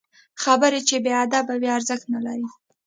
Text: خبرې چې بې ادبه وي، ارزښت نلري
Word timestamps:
خبرې 0.43 0.79
چې 0.87 0.95
بې 1.03 1.11
ادبه 1.23 1.53
وي، 1.59 1.69
ارزښت 1.77 2.05
نلري 2.13 2.45